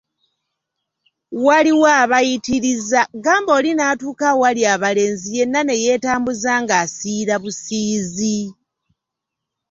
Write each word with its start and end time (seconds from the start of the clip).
Waliwo 1.45 1.87
abayitiriza, 2.03 3.01
gamba 3.25 3.51
oli 3.59 3.71
n'atuuka 3.73 4.25
awali 4.33 4.61
abalenzi 4.73 5.27
yenna 5.35 5.61
ne 5.63 5.75
yeetambuza 5.83 6.51
ng'asiirabusiizi. 6.63 8.39